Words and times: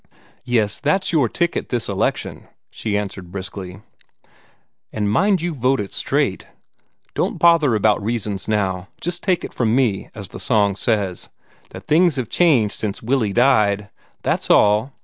"Yes, 0.45 0.79
that's 0.79 1.11
your 1.13 1.29
ticket 1.29 1.69
this 1.69 1.87
election," 1.87 2.47
she 2.71 2.97
answered 2.97 3.31
briskly, 3.31 3.83
"and 4.91 5.11
mind 5.11 5.43
you 5.43 5.53
vote 5.53 5.79
it 5.79 5.93
straight. 5.93 6.47
Don't 7.13 7.37
bother 7.37 7.75
about 7.75 8.01
reasons 8.03 8.47
now. 8.47 8.87
Just 8.99 9.21
take 9.21 9.43
it 9.43 9.53
from 9.53 9.75
me, 9.75 10.09
as 10.15 10.29
the 10.29 10.39
song 10.39 10.75
says, 10.75 11.29
'that 11.69 11.85
things 11.85 12.15
have 12.15 12.29
changed 12.29 12.73
since 12.73 13.03
Willie 13.03 13.31
died.' 13.31 13.91
That's 14.23 14.49
all. 14.49 14.91